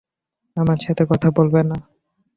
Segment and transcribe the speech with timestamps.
[0.57, 1.77] আমার সাথে কথা বলবে না?